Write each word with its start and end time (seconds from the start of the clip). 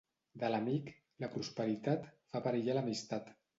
De 0.43 0.47
l'amic, 0.53 0.89
la 1.25 1.29
prosperitat, 1.35 2.09
fa 2.35 2.43
perillar 2.49 2.81
l'amistat. 2.81 3.33